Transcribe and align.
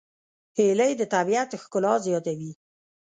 هیلۍ 0.57 0.91
د 0.97 1.01
طبیعت 1.13 1.49
ښکلا 1.61 1.93
زیاتوي 2.05 2.51